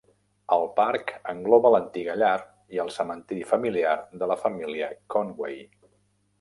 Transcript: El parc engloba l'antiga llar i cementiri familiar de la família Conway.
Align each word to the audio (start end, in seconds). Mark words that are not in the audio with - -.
El 0.55 0.63
parc 0.77 1.11
engloba 1.33 1.71
l'antiga 1.75 2.15
llar 2.23 2.33
i 2.79 2.83
cementiri 2.97 3.47
familiar 3.53 3.95
de 4.25 4.33
la 4.35 4.41
família 4.47 4.93
Conway. 5.17 5.65